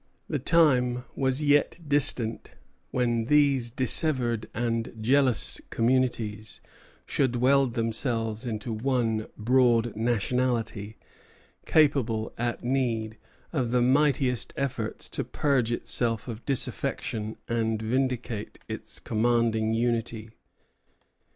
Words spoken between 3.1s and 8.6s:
these dissevered and jealous communities should weld themselves